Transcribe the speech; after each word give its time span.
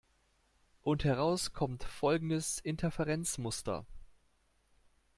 Und 0.81 1.03
heraus 1.03 1.53
kommt 1.53 1.83
folgendes 1.83 2.57
Interferenzmuster. 2.57 3.85